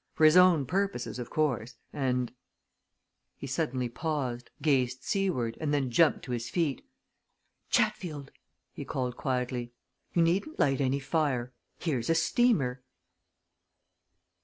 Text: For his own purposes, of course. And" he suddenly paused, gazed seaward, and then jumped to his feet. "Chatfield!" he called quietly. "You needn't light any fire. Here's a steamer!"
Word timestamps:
For 0.15 0.25
his 0.25 0.35
own 0.35 0.65
purposes, 0.65 1.19
of 1.19 1.29
course. 1.29 1.75
And" 1.93 2.33
he 3.37 3.45
suddenly 3.45 3.87
paused, 3.87 4.49
gazed 4.59 5.03
seaward, 5.03 5.55
and 5.61 5.71
then 5.71 5.91
jumped 5.91 6.23
to 6.25 6.31
his 6.31 6.49
feet. 6.49 6.83
"Chatfield!" 7.69 8.31
he 8.73 8.83
called 8.83 9.15
quietly. 9.15 9.73
"You 10.15 10.23
needn't 10.23 10.57
light 10.57 10.81
any 10.81 10.97
fire. 10.99 11.51
Here's 11.77 12.09
a 12.09 12.15
steamer!" 12.15 12.81